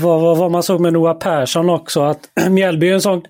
vad, 0.00 0.38
vad 0.38 0.50
man 0.50 0.62
såg 0.62 0.80
med 0.80 0.92
Noah 0.92 1.18
Persson 1.18 1.70
också, 1.70 2.02
att 2.02 2.20
Mjällby 2.50 2.88
är, 2.88 2.94
en 2.94 3.00
sån, 3.00 3.22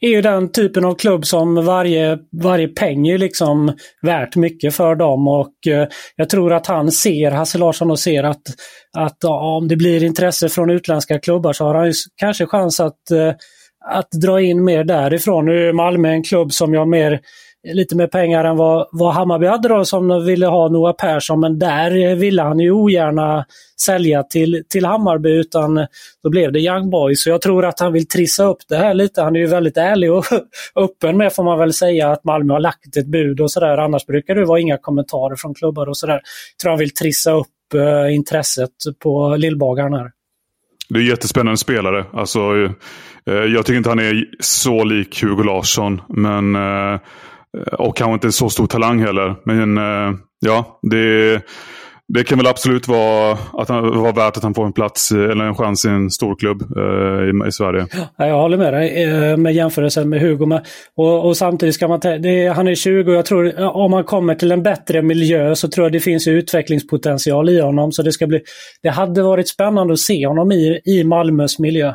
är 0.00 0.08
ju 0.08 0.22
den 0.22 0.52
typen 0.52 0.84
av 0.84 0.94
klubb 0.94 1.26
som 1.26 1.64
varje, 1.64 2.18
varje 2.42 2.68
peng 2.68 3.08
är 3.08 3.18
liksom 3.18 3.72
värt 4.02 4.36
mycket 4.36 4.74
för 4.74 4.94
dem. 4.94 5.28
Och 5.28 5.66
eh, 5.66 5.88
jag 6.16 6.28
tror 6.28 6.52
att 6.52 6.66
han 6.66 6.92
ser, 6.92 7.30
Hasse 7.30 7.58
Larsson, 7.58 7.90
och 7.90 7.98
ser 7.98 8.24
att, 8.24 8.42
att 8.96 9.16
ja, 9.20 9.56
om 9.56 9.68
det 9.68 9.76
blir 9.76 10.02
intresse 10.02 10.48
från 10.48 10.70
utländska 10.70 11.18
klubbar 11.18 11.52
så 11.52 11.64
har 11.64 11.74
han 11.74 11.86
ju 11.86 11.92
kanske 12.16 12.46
chans 12.46 12.80
att, 12.80 13.10
eh, 13.10 13.34
att 13.90 14.10
dra 14.10 14.40
in 14.40 14.64
mer 14.64 14.84
därifrån. 14.84 15.44
Nu 15.44 15.68
är 15.68 15.72
Malmö 15.72 16.08
en 16.08 16.22
klubb 16.22 16.52
som 16.52 16.74
jag 16.74 16.88
mer 16.88 17.20
lite 17.64 17.96
mer 17.96 18.06
pengar 18.06 18.44
än 18.44 18.56
vad, 18.56 18.88
vad 18.92 19.14
Hammarby 19.14 19.46
hade 19.46 19.68
då 19.68 19.84
som 19.84 20.24
ville 20.26 20.46
ha 20.46 20.68
Noah 20.68 20.92
Persson 20.92 21.40
men 21.40 21.58
där 21.58 22.14
ville 22.14 22.42
han 22.42 22.58
ju 22.58 22.70
ogärna 22.70 23.44
sälja 23.80 24.22
till, 24.22 24.64
till 24.68 24.84
Hammarby 24.84 25.30
utan 25.30 25.86
då 26.22 26.30
blev 26.30 26.52
det 26.52 26.60
Young 26.60 26.90
Boys. 26.90 27.22
Så 27.22 27.30
jag 27.30 27.42
tror 27.42 27.64
att 27.64 27.80
han 27.80 27.92
vill 27.92 28.08
trissa 28.08 28.44
upp 28.44 28.58
det 28.68 28.76
här 28.76 28.94
lite. 28.94 29.22
Han 29.22 29.36
är 29.36 29.40
ju 29.40 29.46
väldigt 29.46 29.76
ärlig 29.76 30.12
och 30.12 30.24
öppen 30.76 31.16
med 31.16 31.32
får 31.32 31.44
man 31.44 31.58
väl 31.58 31.72
säga 31.72 32.10
att 32.10 32.24
Malmö 32.24 32.52
har 32.52 32.60
lagt 32.60 32.96
ett 32.96 33.06
bud 33.06 33.40
och 33.40 33.50
sådär. 33.50 33.78
Annars 33.78 34.06
brukar 34.06 34.34
det 34.34 34.44
vara 34.44 34.60
inga 34.60 34.78
kommentarer 34.78 35.36
från 35.36 35.54
klubbar 35.54 35.88
och 35.88 35.96
sådär. 35.96 36.12
Jag 36.12 36.62
tror 36.62 36.70
han 36.70 36.78
vill 36.78 36.94
trissa 36.94 37.32
upp 37.32 37.74
eh, 37.74 38.14
intresset 38.14 38.70
på 39.02 39.36
lillbagaren 39.36 39.92
här. 39.92 40.10
Det 40.88 40.98
är 40.98 41.02
jättespännande 41.02 41.58
spelare. 41.58 42.04
Alltså, 42.12 42.38
eh, 43.26 43.34
jag 43.34 43.66
tycker 43.66 43.76
inte 43.76 43.88
han 43.88 43.98
är 43.98 44.24
så 44.40 44.84
lik 44.84 45.22
Hugo 45.22 45.42
Larsson. 45.42 46.00
Men 46.08 46.54
eh, 46.54 47.00
Eh, 47.58 47.74
och 47.74 47.96
kanske 47.96 48.14
inte 48.14 48.32
så 48.32 48.48
stor 48.48 48.66
talang 48.66 49.00
heller. 49.00 49.36
Men 49.44 49.78
eh, 49.78 50.18
ja, 50.40 50.78
det, 50.90 51.40
det 52.14 52.24
kan 52.24 52.38
väl 52.38 52.46
absolut 52.46 52.88
vara, 52.88 53.38
att 53.52 53.68
han, 53.68 54.02
vara 54.02 54.12
värt 54.12 54.36
att 54.36 54.42
han 54.42 54.54
får 54.54 54.66
en 54.66 54.72
plats 54.72 55.12
eh, 55.12 55.30
eller 55.30 55.44
en 55.44 55.54
chans 55.54 55.84
i 55.84 55.88
en 55.88 56.10
storklubb 56.10 56.62
eh, 56.76 57.44
i, 57.44 57.48
i, 57.48 57.52
Sverige. 57.52 57.86
Ja, 58.16 58.26
jag 58.26 58.40
håller 58.40 58.56
med 58.56 58.72
dig 58.72 59.36
med 59.36 59.54
jämförelsen 59.54 60.08
med 60.08 60.20
Hugo. 60.20 60.46
Men, 60.46 60.60
och, 60.96 61.26
och, 61.26 61.36
samtidigt 61.36 61.74
ska 61.74 61.88
man 61.88 62.00
det, 62.00 62.52
han 62.56 62.68
är 62.68 62.74
20 62.74 63.10
och 63.10 63.16
jag 63.16 63.26
tror 63.26 63.60
om 63.60 63.92
han 63.92 64.04
kommer 64.04 64.34
till 64.34 64.52
en 64.52 64.62
bättre 64.62 65.02
miljö 65.02 65.54
så 65.54 65.68
tror 65.68 65.84
jag 65.84 65.92
det 65.92 66.00
finns 66.00 66.28
utvecklingspotential 66.28 67.48
i 67.48 67.60
honom. 67.60 67.92
Så 67.92 68.02
det, 68.02 68.12
ska 68.12 68.26
bli, 68.26 68.40
det 68.82 68.90
hade 68.90 69.22
varit 69.22 69.48
spännande 69.48 69.92
att 69.92 69.98
se 69.98 70.26
honom 70.26 70.52
i, 70.52 70.80
i 70.84 71.04
Malmös 71.04 71.58
miljö. 71.58 71.94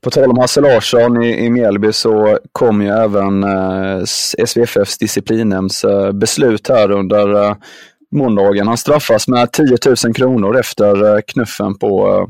På 0.00 0.10
tal 0.10 0.30
om 0.30 0.38
Hasse 0.38 0.60
Larsson 0.60 1.22
i, 1.22 1.44
i 1.44 1.50
Mjällby 1.50 1.92
så 1.92 2.38
kom 2.52 2.82
ju 2.82 2.88
även 2.88 3.44
eh, 3.44 4.02
SVFFs 4.46 4.98
disciplinnämnds 4.98 5.84
eh, 5.84 6.12
beslut 6.12 6.68
här 6.68 6.90
under 6.90 7.42
eh, 7.44 7.54
måndagen. 8.16 8.68
Han 8.68 8.76
straffas 8.76 9.28
med 9.28 9.52
10 9.52 9.76
000 10.04 10.14
kronor 10.14 10.58
efter 10.58 11.14
eh, 11.14 11.20
knuffen 11.26 11.78
på 11.78 12.08
eh, 12.08 12.26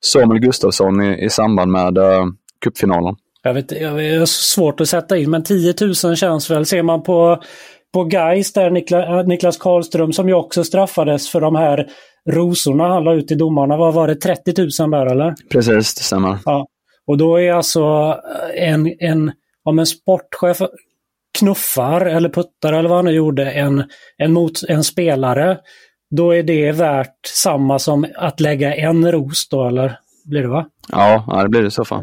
Samuel 0.00 0.40
Gustafsson 0.40 1.02
i, 1.02 1.24
i 1.24 1.30
samband 1.30 1.72
med 1.72 1.98
eh, 1.98 2.26
cupfinalen. 2.64 3.16
Jag 3.42 3.54
vet, 3.54 3.72
jag 3.72 4.04
är 4.06 4.24
svårt 4.26 4.80
att 4.80 4.88
sätta 4.88 5.16
in, 5.16 5.30
men 5.30 5.42
10 5.42 5.74
000 6.04 6.16
känns 6.16 6.50
väl. 6.50 6.66
Ser 6.66 6.82
man 6.82 7.02
på, 7.02 7.42
på 7.94 8.04
Gais 8.04 8.52
där 8.52 8.70
Nikla, 8.70 9.20
eh, 9.20 9.26
Niklas 9.26 9.56
Karlström 9.56 10.12
som 10.12 10.28
ju 10.28 10.34
också 10.34 10.64
straffades 10.64 11.30
för 11.30 11.40
de 11.40 11.56
här 11.56 11.86
rosorna 12.30 12.88
han 12.88 13.04
la 13.04 13.14
ut 13.14 13.28
till 13.28 13.38
domarna. 13.38 13.76
Vad 13.76 13.94
var 13.94 14.08
det, 14.08 14.14
30 14.14 14.82
000 14.82 14.90
där 14.90 15.06
eller? 15.06 15.34
Precis, 15.50 15.94
det 15.94 16.02
stämmer. 16.02 16.38
Ja. 16.44 16.66
Och 17.06 17.18
då 17.18 17.40
är 17.40 17.52
alltså 17.52 18.16
en, 18.54 18.94
en, 18.98 19.32
om 19.64 19.78
en 19.78 19.86
sportchef 19.86 20.58
knuffar 21.38 22.00
eller 22.00 22.28
puttar 22.28 22.72
eller 22.72 22.88
vad 22.88 22.98
han 22.98 23.04
nu 23.04 23.10
gjorde 23.10 23.50
en, 23.50 23.84
en, 24.16 24.32
mot, 24.32 24.52
en 24.68 24.84
spelare, 24.84 25.58
då 26.10 26.34
är 26.34 26.42
det 26.42 26.72
värt 26.72 27.26
samma 27.26 27.78
som 27.78 28.06
att 28.16 28.40
lägga 28.40 28.74
en 28.74 29.12
ros 29.12 29.48
då, 29.48 29.68
eller? 29.68 29.98
Blir 30.24 30.42
det 30.42 30.48
va? 30.48 30.66
Ja, 30.88 31.40
det 31.42 31.48
blir 31.48 31.60
det 31.60 31.68
i 31.68 31.70
så 31.70 31.84
fall. 31.84 32.02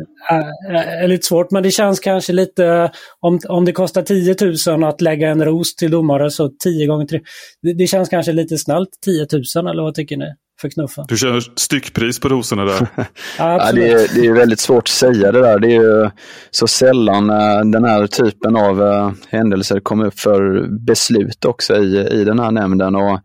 Är 0.70 1.08
lite 1.08 1.28
svårt, 1.28 1.52
men 1.52 1.64
det 1.64 1.72
känns 1.72 2.00
kanske 2.00 2.34
lite... 2.34 2.92
Om, 3.20 3.40
om 3.48 3.66
det 3.66 3.72
kostar 3.72 4.02
10 4.02 4.36
000 4.78 4.84
att 4.84 5.02
lägga 5.02 5.30
en 5.30 5.46
ros 5.46 5.76
till 5.76 5.92
domare 5.92 6.32
så 6.32 6.50
10 6.64 6.88
gånger 6.88 7.06
3. 7.06 7.20
Det, 7.62 7.74
det 7.74 7.88
känns 7.88 8.10
kanske 8.10 8.32
lite 8.32 8.58
snällt, 8.58 8.90
10 9.06 9.28
000, 9.56 9.68
eller 9.70 9.84
vad 9.84 9.96
tycker 9.96 10.18
ni? 10.18 10.26
För 10.62 10.70
knuffen. 10.70 11.06
Du 11.08 11.18
kör 11.18 11.40
styckpris 11.56 12.20
på 12.20 12.30
rosorna 12.30 12.66
där. 12.66 12.88
ja, 13.38 13.72
det, 13.72 13.92
är, 13.92 14.16
det 14.16 14.28
är 14.28 14.34
väldigt 14.34 14.60
svårt 14.60 14.84
att 14.84 14.88
säga 14.88 15.32
det 15.32 15.42
där. 15.42 15.60
Det 15.60 15.68
är 15.68 15.82
ju 15.82 16.10
så 16.52 16.68
sällan 16.68 17.30
äh, 17.30 17.66
den 17.66 17.84
här 17.84 18.08
typen 18.08 18.56
av 18.56 18.82
äh, 18.82 19.12
händelser 19.30 19.80
kommer 19.80 20.06
upp 20.06 20.20
för 20.20 20.68
beslut 20.86 21.46
också 21.46 21.76
i, 21.76 22.08
i 22.12 22.24
den 22.24 22.40
här 22.40 22.52
nämnden. 22.52 22.96
Och 22.96 23.20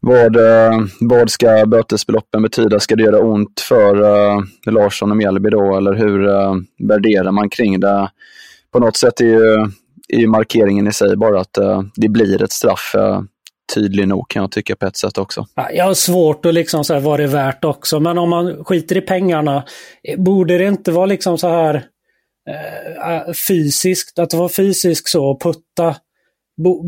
vad, 0.00 0.36
äh, 0.36 0.80
vad 1.00 1.30
ska 1.30 1.66
bötesbeloppen 1.66 2.42
betyda? 2.42 2.80
Ska 2.80 2.96
det 2.96 3.02
göra 3.02 3.18
ont 3.18 3.60
för 3.60 4.70
Larsson 4.70 5.10
och 5.10 5.16
Mjällby 5.16 5.50
då? 5.50 5.76
Eller 5.76 5.94
hur 5.94 6.28
värderar 6.88 7.32
man 7.32 7.50
kring 7.50 7.80
det? 7.80 8.10
På 8.72 8.78
något 8.78 8.96
sätt 8.96 9.20
är 9.20 9.24
ju, 9.24 9.54
är 10.08 10.18
ju 10.18 10.26
markeringen 10.26 10.88
i 10.88 10.92
sig 10.92 11.16
bara 11.16 11.40
att 11.40 11.58
det 11.94 12.08
blir 12.08 12.42
ett 12.42 12.52
straff 12.52 12.94
tydlig 13.74 14.08
nog 14.08 14.28
kan 14.28 14.40
jag 14.42 14.52
tycka 14.52 14.76
på 14.76 14.86
ett 14.86 14.96
sätt 14.96 15.18
också. 15.18 15.46
Jag 15.72 15.84
har 15.84 15.94
svårt 15.94 16.46
att 16.46 16.54
liksom 16.54 16.84
säga 16.84 17.00
vad 17.00 17.20
det 17.20 17.24
är 17.24 17.28
värt 17.28 17.64
också, 17.64 18.00
men 18.00 18.18
om 18.18 18.30
man 18.30 18.64
skiter 18.64 18.96
i 18.96 19.00
pengarna, 19.00 19.64
borde 20.16 20.58
det 20.58 20.64
inte 20.64 20.92
vara 20.92 21.06
liksom 21.06 21.38
så 21.38 21.48
här 21.48 21.74
eh, 22.50 23.32
fysiskt, 23.48 24.18
att 24.18 24.34
vara 24.34 24.48
fysisk 24.48 25.08
så 25.08 25.24
och 25.24 25.42
putta, 25.42 25.96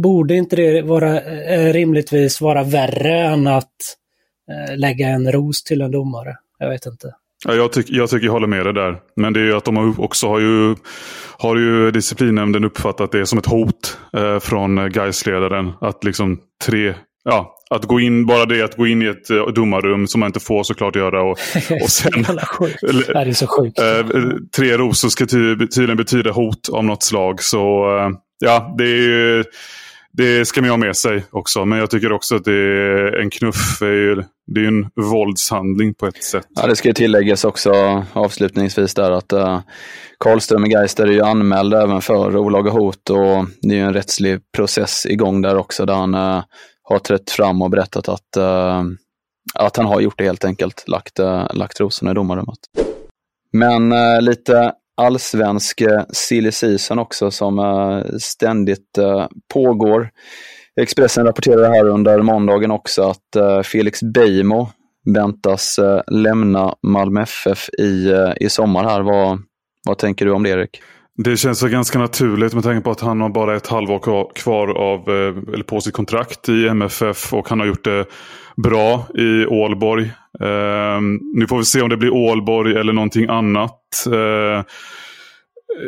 borde 0.02 0.34
inte 0.34 0.56
det 0.56 0.82
vara 0.82 1.20
eh, 1.20 1.72
rimligtvis 1.72 2.40
vara 2.40 2.62
värre 2.62 3.18
än 3.18 3.46
att 3.46 3.96
eh, 4.50 4.76
lägga 4.76 5.08
en 5.08 5.32
ros 5.32 5.62
till 5.62 5.80
en 5.80 5.90
domare? 5.90 6.36
Jag 6.58 6.68
vet 6.68 6.86
inte. 6.86 7.14
Ja, 7.44 7.54
jag, 7.54 7.72
tyck, 7.72 7.86
jag 7.90 8.10
tycker 8.10 8.26
jag 8.26 8.32
håller 8.32 8.46
med 8.46 8.66
dig 8.66 8.74
där. 8.74 9.00
Men 9.16 9.32
det 9.32 9.40
är 9.40 9.44
ju 9.44 9.56
att 9.56 9.64
de 9.64 9.94
också 9.98 10.28
har 10.28 10.40
ju, 10.40 10.74
har 11.38 11.56
ju 11.56 11.90
disciplinnämnden 11.90 12.64
uppfattat 12.64 13.12
det 13.12 13.26
som 13.26 13.38
ett 13.38 13.46
hot 13.46 13.98
eh, 14.16 14.38
från 14.38 14.90
Gaisledaren 14.90 15.72
Att 15.80 16.04
liksom 16.04 16.38
tre, 16.64 16.94
ja, 17.24 17.56
att 17.70 17.84
gå 17.84 18.00
in, 18.00 18.26
bara 18.26 18.44
det 18.46 18.62
att 18.62 18.76
gå 18.76 18.86
in 18.86 19.02
i 19.02 19.06
ett 19.06 19.30
uh, 19.30 19.46
domarrum 19.46 20.06
som 20.06 20.20
man 20.20 20.26
inte 20.26 20.40
får 20.40 20.62
såklart 20.62 20.96
göra. 20.96 21.22
Och, 21.22 21.30
och 21.82 21.90
sen, 21.90 22.12
det 22.12 23.18
är 23.18 23.32
så 23.32 23.46
sjukt. 23.46 23.80
Uh, 23.80 24.36
tre 24.56 24.76
rosor 24.76 25.08
ska 25.08 25.26
ty, 25.26 25.56
tydligen 25.56 25.96
betyda 25.96 26.30
hot 26.30 26.68
av 26.72 26.84
något 26.84 27.02
slag. 27.02 27.42
Så 27.42 27.96
uh, 27.96 28.10
ja, 28.38 28.74
det 28.78 28.84
är 28.84 29.02
ju 29.02 29.44
det 30.16 30.46
ska 30.46 30.60
man 30.60 30.70
ha 30.70 30.76
med 30.76 30.96
sig 30.96 31.24
också. 31.30 31.64
Men 31.64 31.78
jag 31.78 31.90
tycker 31.90 32.12
också 32.12 32.36
att 32.36 32.44
det 32.44 32.52
är 32.52 33.20
en 33.20 33.30
knuff. 33.30 33.82
Är 33.82 33.86
ju, 33.86 34.22
det 34.46 34.60
är 34.60 34.68
en 34.68 34.90
våldshandling 35.10 35.94
på 35.94 36.06
ett 36.06 36.24
sätt. 36.24 36.46
Ja, 36.54 36.66
det 36.66 36.76
ska 36.76 36.92
tilläggas 36.92 37.44
också 37.44 38.04
avslutningsvis 38.12 38.94
där 38.94 39.10
att 39.10 39.32
uh, 39.32 39.60
Karlström 40.18 40.66
i 40.66 40.68
Geister 40.68 41.06
är 41.06 41.12
ju 41.12 41.22
anmäld 41.22 41.74
även 41.74 42.00
för 42.00 42.36
olaga 42.36 42.70
hot 42.70 43.10
och 43.10 43.46
det 43.60 43.78
är 43.78 43.84
en 43.84 43.94
rättslig 43.94 44.40
process 44.56 45.06
igång 45.06 45.42
där 45.42 45.56
också 45.56 45.86
där 45.86 45.94
han 45.94 46.14
uh, 46.14 46.42
har 46.82 46.98
trätt 46.98 47.30
fram 47.30 47.62
och 47.62 47.70
berättat 47.70 48.08
att, 48.08 48.36
uh, 48.38 48.82
att 49.54 49.76
han 49.76 49.86
har 49.86 50.00
gjort 50.00 50.18
det 50.18 50.24
helt 50.24 50.44
enkelt, 50.44 50.84
lagt, 50.88 51.20
uh, 51.20 51.46
lagt 51.54 51.80
rosorna 51.80 52.10
i 52.10 52.14
domarrummet. 52.14 52.58
Men 53.52 53.94
lite 54.24 54.72
allsvensk 54.96 55.82
silly 56.10 56.52
season 56.52 56.98
också 56.98 57.30
som 57.30 57.58
eh, 57.58 58.16
ständigt 58.18 58.98
eh, 58.98 59.26
pågår. 59.54 60.10
Expressen 60.80 61.26
rapporterar 61.26 61.70
här 61.74 61.86
under 61.86 62.22
måndagen 62.22 62.70
också 62.70 63.02
att 63.02 63.36
eh, 63.36 63.62
Felix 63.62 64.02
Beijmo 64.02 64.68
väntas 65.14 65.80
lämna 66.06 66.74
Malmö 66.82 67.22
FF 67.22 67.68
i, 67.78 68.12
i 68.40 68.48
sommar 68.48 68.84
här. 68.84 69.00
Vad, 69.00 69.42
vad 69.86 69.98
tänker 69.98 70.24
du 70.24 70.32
om 70.32 70.42
det 70.42 70.50
Erik? 70.50 70.80
Det 71.18 71.36
känns 71.36 71.58
så 71.58 71.68
ganska 71.68 71.98
naturligt 71.98 72.54
med 72.54 72.64
tanke 72.64 72.84
på 72.84 72.90
att 72.90 73.00
han 73.00 73.20
har 73.20 73.28
bara 73.28 73.56
ett 73.56 73.66
halvår 73.66 74.34
kvar 74.34 74.68
av, 74.68 75.00
eh, 75.08 75.54
eller 75.54 75.64
på 75.64 75.80
sitt 75.80 75.94
kontrakt 75.94 76.48
i 76.48 76.68
MFF 76.68 77.34
och 77.34 77.48
han 77.48 77.60
har 77.60 77.66
gjort 77.66 77.84
det 77.84 78.06
bra 78.56 79.06
i 79.14 79.46
Ålborg. 79.46 80.04
Eh, 80.40 81.00
nu 81.34 81.46
får 81.48 81.58
vi 81.58 81.64
se 81.64 81.82
om 81.82 81.88
det 81.88 81.96
blir 81.96 82.14
Ålborg 82.14 82.76
eller 82.76 82.92
någonting 82.92 83.26
annat. 83.28 84.06
Eh, 84.12 84.64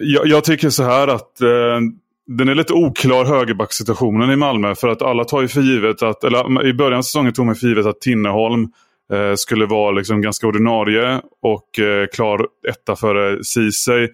jag, 0.02 0.26
jag, 0.26 0.44
tycker 0.44 0.70
så 0.70 0.82
här 0.82 1.08
att 1.08 1.40
eh, 1.40 1.80
den 2.26 2.48
är 2.48 2.54
lite 2.54 2.72
oklar 2.72 3.24
högerbacksituationen 3.24 4.30
i 4.30 4.36
Malmö. 4.36 4.74
För 4.74 4.88
att 4.88 5.02
alla 5.02 5.24
tar 5.24 5.42
ju 5.42 5.48
för 5.48 5.60
givet 5.60 6.02
att, 6.02 6.24
eller 6.24 6.66
i 6.66 6.74
början 6.74 6.98
av 6.98 7.02
säsongen 7.02 7.32
tog 7.32 7.46
man 7.46 7.54
för 7.54 7.66
givet 7.66 7.86
att 7.86 8.00
Tinneholm 8.00 8.68
eh, 9.12 9.34
skulle 9.36 9.66
vara 9.66 9.90
liksom 9.90 10.22
ganska 10.22 10.46
ordinarie 10.46 11.20
och 11.42 11.78
eh, 11.78 12.06
klar 12.06 12.46
etta 12.68 12.96
före 12.96 13.44
Ceesay. 13.44 14.08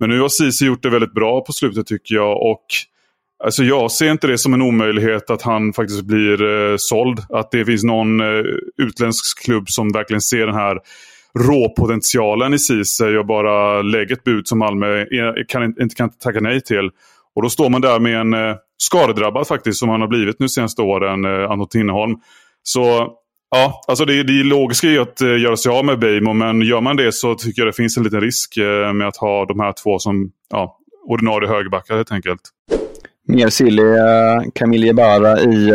Men 0.00 0.10
nu 0.10 0.20
har 0.20 0.28
Ceesay 0.28 0.68
gjort 0.68 0.82
det 0.82 0.90
väldigt 0.90 1.14
bra 1.14 1.40
på 1.40 1.52
slutet 1.52 1.86
tycker 1.86 2.14
jag. 2.14 2.42
Och 2.50 2.64
Alltså 3.44 3.62
jag 3.62 3.90
ser 3.90 4.10
inte 4.10 4.26
det 4.26 4.38
som 4.38 4.54
en 4.54 4.62
omöjlighet 4.62 5.30
att 5.30 5.42
han 5.42 5.72
faktiskt 5.72 6.04
blir 6.04 6.42
eh, 6.42 6.76
såld. 6.76 7.20
Att 7.28 7.50
det 7.50 7.64
finns 7.64 7.84
någon 7.84 8.20
eh, 8.20 8.44
utländsk 8.78 9.44
klubb 9.44 9.68
som 9.68 9.92
verkligen 9.92 10.20
ser 10.20 10.46
den 10.46 10.54
här 10.54 10.78
råpotentialen 11.38 12.54
i 12.54 12.58
Ceesay 12.58 13.16
och 13.16 13.26
bara 13.26 13.82
lägger 13.82 14.12
ett 14.12 14.24
bud 14.24 14.48
som 14.48 14.58
Malmö 14.58 15.04
kan, 15.48 15.62
inte 15.64 15.94
kan 15.94 16.10
tacka 16.10 16.40
nej 16.40 16.60
till. 16.60 16.90
Och 17.34 17.42
då 17.42 17.50
står 17.50 17.70
man 17.70 17.80
där 17.80 18.00
med 18.00 18.20
en 18.20 18.34
eh, 18.34 18.56
skadedrabbad 18.78 19.46
faktiskt 19.46 19.78
som 19.78 19.88
han 19.88 20.00
har 20.00 20.08
blivit 20.08 20.40
nu 20.40 20.48
senaste 20.48 20.82
åren, 20.82 21.24
eh, 21.24 21.50
Anton 21.50 21.68
Tinneholm. 21.68 22.16
Så 22.62 23.12
ja, 23.50 23.80
alltså 23.88 24.04
det, 24.04 24.22
det 24.22 24.44
logiska 24.44 24.86
är 24.86 25.00
att 25.00 25.20
eh, 25.20 25.40
göra 25.40 25.56
sig 25.56 25.72
av 25.72 25.84
med 25.84 25.98
Beijmo 25.98 26.32
men 26.32 26.62
gör 26.62 26.80
man 26.80 26.96
det 26.96 27.12
så 27.12 27.34
tycker 27.34 27.62
jag 27.62 27.68
det 27.68 27.72
finns 27.76 27.96
en 27.96 28.02
liten 28.02 28.20
risk 28.20 28.56
eh, 28.56 28.92
med 28.92 29.08
att 29.08 29.16
ha 29.16 29.44
de 29.44 29.60
här 29.60 29.72
två 29.82 29.98
som 29.98 30.30
ja, 30.50 30.78
ordinarie 31.06 31.48
högerbackar 31.48 31.96
helt 31.96 32.12
enkelt. 32.12 32.40
Mer 33.28 33.48
sill 33.48 33.78
eh, 33.78 33.84
i 33.84 34.50
Camille 34.54 34.86
Jebara 34.86 35.40
i 35.40 35.72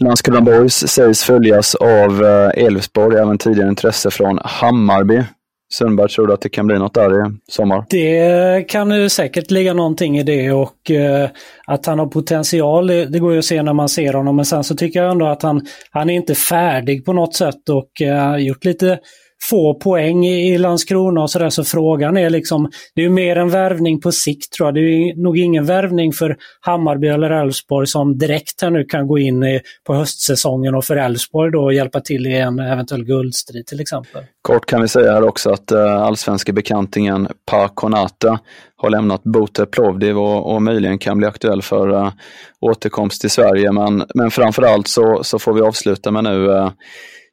Landskrona 0.00 0.40
Boys 0.40 0.88
sägs 0.88 1.24
följas 1.24 1.74
av 1.74 2.24
Elfsborg, 2.54 3.16
även 3.16 3.38
tidigare 3.38 3.68
intresse 3.68 4.10
från 4.10 4.38
Hammarby. 4.44 5.24
Sundberg, 5.72 6.08
tror 6.08 6.26
du 6.26 6.32
att 6.32 6.40
det 6.40 6.48
kan 6.48 6.66
bli 6.66 6.78
något 6.78 6.94
där 6.94 7.26
i 7.26 7.38
sommar? 7.48 7.84
Det 7.90 8.68
kan 8.68 8.90
ju 8.90 9.08
säkert 9.08 9.50
ligga 9.50 9.74
någonting 9.74 10.18
i 10.18 10.22
det 10.22 10.52
och 10.52 10.90
eh, 10.90 11.28
att 11.66 11.86
han 11.86 11.98
har 11.98 12.06
potential, 12.06 12.86
det, 12.86 13.04
det, 13.04 13.18
går 13.18 13.32
ju 13.32 13.38
att 13.38 13.44
se 13.44 13.62
när 13.62 13.72
man 13.72 13.88
ser 13.88 14.12
honom. 14.12 14.36
Men 14.36 14.44
sen 14.44 14.64
så 14.64 14.74
tycker 14.74 15.02
jag 15.02 15.12
ändå 15.12 15.26
att 15.26 15.42
han, 15.42 15.66
han 15.90 16.10
är 16.10 16.14
inte 16.14 16.34
färdig 16.34 17.04
på 17.04 17.12
något 17.12 17.34
sätt 17.34 17.68
och 17.70 18.02
eh, 18.02 18.16
har 18.16 18.38
gjort 18.38 18.64
lite 18.64 18.98
få 19.42 19.74
poäng 19.74 20.26
i 20.26 20.58
Landskrona 20.58 21.22
och 21.22 21.30
sådär. 21.30 21.50
Så 21.50 21.64
frågan 21.64 22.16
är 22.16 22.30
liksom, 22.30 22.70
det 22.94 23.04
är 23.04 23.08
mer 23.08 23.36
en 23.36 23.50
värvning 23.50 24.00
på 24.00 24.12
sikt 24.12 24.52
tror 24.52 24.66
jag. 24.66 24.74
Det 24.74 24.80
är 24.80 25.22
nog 25.22 25.38
ingen 25.38 25.64
värvning 25.64 26.12
för 26.12 26.36
Hammarby 26.60 27.08
eller 27.08 27.30
Elfsborg 27.30 27.86
som 27.86 28.18
direkt 28.18 28.62
här 28.62 28.70
nu 28.70 28.84
kan 28.84 29.06
gå 29.06 29.18
in 29.18 29.42
i, 29.42 29.60
på 29.86 29.94
höstsäsongen 29.94 30.74
och 30.74 30.84
för 30.84 30.96
Elfsborg 30.96 31.52
då 31.52 31.72
hjälpa 31.72 32.00
till 32.00 32.26
i 32.26 32.36
en 32.36 32.58
eventuell 32.58 33.04
guldstrid 33.04 33.66
till 33.66 33.80
exempel. 33.80 34.22
Kort 34.42 34.66
kan 34.66 34.82
vi 34.82 34.88
säga 34.88 35.12
här 35.12 35.22
också 35.22 35.50
att 35.50 35.72
uh, 35.72 35.96
allsvenska 35.96 36.52
bekantingen 36.52 37.28
Pa 37.50 37.68
Konata 37.68 38.38
har 38.76 38.90
lämnat 38.90 39.22
Bote 39.22 39.66
Plovdiv 39.66 40.18
och, 40.18 40.54
och 40.54 40.62
möjligen 40.62 40.98
kan 40.98 41.18
bli 41.18 41.26
aktuell 41.26 41.62
för 41.62 41.88
uh, 41.88 42.10
återkomst 42.60 43.20
till 43.20 43.30
Sverige. 43.30 43.72
Men, 43.72 44.04
men 44.14 44.30
framförallt 44.30 44.88
så, 44.88 45.22
så 45.22 45.38
får 45.38 45.52
vi 45.52 45.60
avsluta 45.60 46.10
med 46.10 46.24
nu 46.24 46.46
uh, 46.46 46.70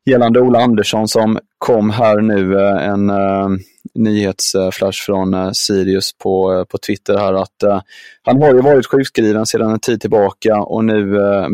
gällande 0.06 0.40
Ola 0.40 0.60
Andersson 0.60 1.08
som 1.08 1.40
kom 1.64 1.90
här 1.90 2.22
nu, 2.22 2.60
eh, 2.60 2.88
en 2.88 3.10
uh, 3.10 3.50
nyhetsflash 3.96 5.06
från 5.06 5.34
uh, 5.34 5.52
Sirius 5.52 6.18
på, 6.18 6.54
uh, 6.54 6.64
på 6.64 6.78
Twitter 6.78 7.18
här 7.18 7.34
att 7.34 7.64
uh, 7.64 7.82
han 8.24 8.42
har 8.42 8.54
ju 8.54 8.62
varit 8.62 8.86
sjukskriven 8.86 9.46
sedan 9.46 9.72
en 9.72 9.80
tid 9.80 10.02
tillbaka 10.02 10.62
och 10.62 10.86
nu 10.86 11.06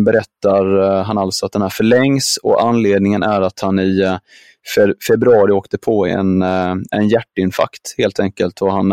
berättar 0.05 1.03
han 1.03 1.17
alltså 1.17 1.45
att 1.45 1.51
den 1.51 1.61
här 1.61 1.69
förlängs 1.69 2.39
och 2.43 2.63
anledningen 2.63 3.23
är 3.23 3.41
att 3.41 3.59
han 3.59 3.79
i 3.79 4.17
fe 4.75 4.93
februari 5.07 5.51
åkte 5.51 5.77
på 5.77 6.05
en, 6.05 6.41
en 6.91 7.07
hjärtinfarkt 7.09 7.95
helt 7.97 8.19
enkelt. 8.19 8.61
Och 8.61 8.71
han, 8.71 8.91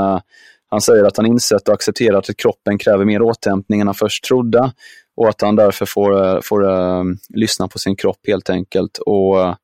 han 0.70 0.80
säger 0.80 1.04
att 1.04 1.16
han 1.16 1.26
insett 1.26 1.68
och 1.68 1.74
accepterat 1.74 2.30
att 2.30 2.36
kroppen 2.36 2.78
kräver 2.78 3.04
mer 3.04 3.22
återhämtning 3.22 3.80
än 3.80 3.86
han 3.86 3.94
först 3.94 4.24
trodde 4.24 4.72
och 5.16 5.28
att 5.28 5.40
han 5.40 5.56
därför 5.56 5.86
får, 5.86 6.40
får 6.42 6.64
uh, 6.64 7.04
lyssna 7.34 7.68
på 7.68 7.78
sin 7.78 7.96
kropp 7.96 8.20
helt 8.26 8.50
enkelt. 8.50 8.98
Och 8.98 9.36
uh, 9.36 9.54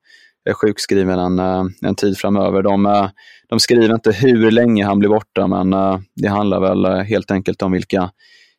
är 0.51 0.53
sjukskriven 0.53 1.19
en, 1.19 1.39
eh, 1.39 1.65
en 1.87 1.95
tid 1.95 2.19
framöver. 2.19 2.63
De, 2.63 2.87
eh, 2.87 3.09
de 3.49 3.61
skriver 3.61 3.95
inte 3.95 4.13
hur 4.13 4.51
länge 4.51 4.85
han 4.85 4.99
blir 4.99 5.09
borta, 5.09 5.47
men 5.47 5.71
det 6.17 6.29
handlar 6.29 6.61
väl 6.61 7.05
helt 7.05 7.31
enkelt 7.31 7.63
om 7.63 7.73
vilka 7.73 8.11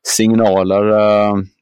signaler 0.07 0.83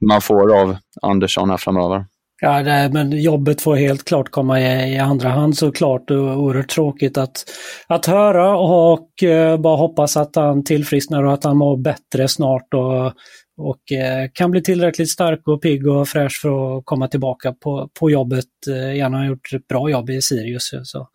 man 0.08 0.22
får 0.22 0.62
av 0.62 0.78
Andersson 1.02 1.50
här 1.50 1.58
framöver. 1.58 2.06
Ja, 2.44 2.64
det, 2.64 2.90
men 2.94 3.12
jobbet 3.12 3.62
får 3.62 3.76
helt 3.76 4.06
klart 4.06 4.32
komma 4.32 4.62
i, 4.62 4.94
i 4.94 5.00
andra 5.00 5.30
hand 5.30 5.58
såklart. 5.58 6.12
Oerhört 6.12 6.70
tråkigt 6.70 7.18
att, 7.18 7.44
att 7.88 8.06
höra 8.06 8.58
och 8.58 9.24
eh, 9.24 9.58
bara 9.58 9.78
hoppas 9.78 10.18
att 10.18 10.36
han 10.36 10.64
tillfrisknar 10.64 11.24
och 11.24 11.34
att 11.34 11.44
han 11.44 11.58
mår 11.58 11.78
bättre 11.78 12.28
snart 12.28 12.74
och, 12.74 13.14
och 13.62 13.92
eh, 13.92 14.30
kan 14.34 14.52
bli 14.52 14.62
tillräckligt 14.62 15.10
stark 15.10 15.48
och 15.48 15.62
pigg 15.62 15.88
och 15.88 16.08
fräsch 16.08 16.40
för 16.42 16.78
att 16.78 16.86
komma 16.86 17.08
tillbaka 17.08 17.54
på, 17.54 17.90
på 18.00 18.12
jobbet 18.12 18.46
eh, 18.70 18.96
Gärna 18.96 19.18
har 19.18 19.26
gjort 19.26 19.54
ett 19.54 19.68
bra 19.68 19.90
jobb 19.90 20.10
i 20.10 20.22
Sirius. 20.22 20.74
Eh, 20.74 20.80
så. 20.84 21.08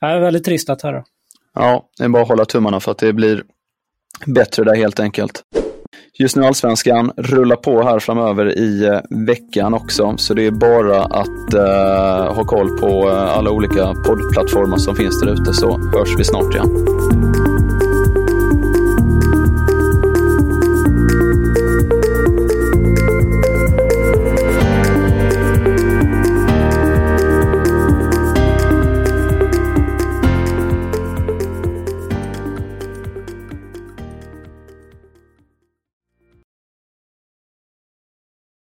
Det 0.00 0.06
är 0.06 0.20
väldigt 0.20 0.44
trist 0.44 0.70
att 0.70 0.82
höra. 0.82 1.04
Ja, 1.54 1.88
det 1.98 2.04
är 2.04 2.08
bara 2.08 2.22
att 2.22 2.28
hålla 2.28 2.44
tummarna 2.44 2.80
för 2.80 2.92
att 2.92 2.98
det 2.98 3.12
blir 3.12 3.42
bättre 4.26 4.64
där 4.64 4.74
helt 4.74 5.00
enkelt. 5.00 5.42
Just 6.18 6.36
nu 6.36 6.44
Allsvenskan 6.44 7.12
rullar 7.16 7.56
på 7.56 7.82
här 7.82 7.98
framöver 7.98 8.58
i 8.58 9.00
veckan 9.26 9.74
också, 9.74 10.14
så 10.16 10.34
det 10.34 10.46
är 10.46 10.50
bara 10.50 11.04
att 11.04 11.54
uh, 11.54 12.34
ha 12.34 12.44
koll 12.44 12.78
på 12.78 13.08
alla 13.08 13.50
olika 13.50 13.94
poddplattformar 13.94 14.76
som 14.76 14.96
finns 14.96 15.20
där 15.20 15.32
ute 15.32 15.52
så 15.52 15.78
hörs 15.78 16.18
vi 16.18 16.24
snart 16.24 16.54
igen. 16.54 17.67